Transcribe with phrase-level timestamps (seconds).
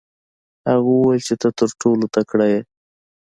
[0.69, 2.61] هغه وویل چې ته تر ټولو تکړه یې.